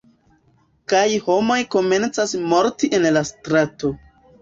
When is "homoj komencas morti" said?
1.27-2.93